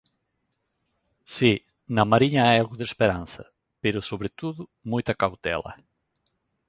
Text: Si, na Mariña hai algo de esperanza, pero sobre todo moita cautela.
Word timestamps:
Si, 1.35 1.51
na 1.95 2.03
Mariña 2.11 2.41
hai 2.45 2.57
algo 2.59 2.75
de 2.79 2.85
esperanza, 2.91 3.43
pero 3.83 4.07
sobre 4.09 4.29
todo 4.39 4.61
moita 4.91 5.13
cautela. 5.21 5.71